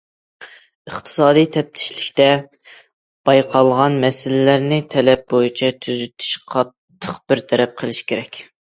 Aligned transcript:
ئىقتىسادى 0.91 1.43
تەپتىشلىكتە 1.57 2.25
بايقالغان 3.31 4.01
مەسىلىلەرنى 4.07 4.83
تەلەپ 4.97 5.25
بويىچە 5.37 5.73
تۈزىتىش، 5.85 6.35
قاتتىق 6.51 7.25
بىر 7.31 7.49
تەرەپ 7.55 7.81
قىلىش 7.85 8.07
كېرەك. 8.13 8.47